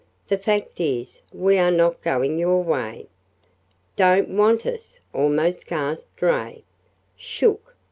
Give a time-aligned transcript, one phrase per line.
[0.29, 3.05] "The fact is, we are not going your way."
[3.95, 6.63] "Don't want us!" almost gasped Ray.
[7.15, 7.75] "Shook!"